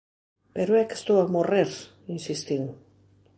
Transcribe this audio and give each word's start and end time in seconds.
Pero 0.55 0.71
é 0.81 0.83
que 0.87 0.97
estou 0.99 1.17
a 1.21 1.31
morrer! 1.35 1.69
–insistín. 1.79 2.63